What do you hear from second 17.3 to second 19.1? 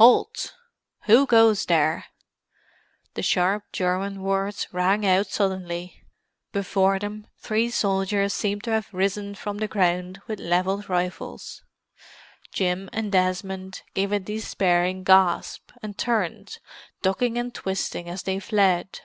and twisting as they fled.